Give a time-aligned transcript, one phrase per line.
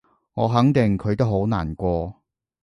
[0.33, 2.21] 我肯定佢都好難過